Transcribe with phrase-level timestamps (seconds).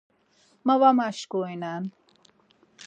[0.65, 1.83] Ma var maşǩurinen.